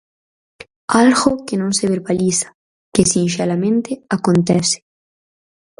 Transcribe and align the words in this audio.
Algo 1.01 1.31
que 1.45 1.55
non 1.61 1.71
se 1.77 1.85
verbaliza, 1.93 2.47
que 2.93 3.03
sinxelamente 3.11 3.91
acontece. 4.17 4.77